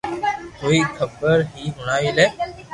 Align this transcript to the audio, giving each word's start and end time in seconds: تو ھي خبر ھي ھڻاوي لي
تو 0.59 0.67
ھي 0.73 0.79
خبر 0.97 1.37
ھي 1.53 1.63
ھڻاوي 1.77 2.09
لي 2.17 2.27